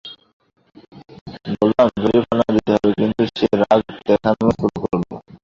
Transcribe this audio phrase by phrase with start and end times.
[1.53, 5.09] বললাম জরিমানা দিতে, কিন্তু সে রাগ দেখানো শুরু করল।